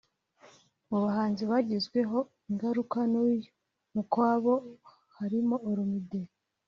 Mu 0.89 0.97
bahanzi 1.03 1.43
bagizweho 1.51 2.17
ingaruka 2.49 2.99
n’uyu 3.11 3.51
mukwabo 3.93 4.53
harimo 5.17 5.55
Olamide 5.69 6.19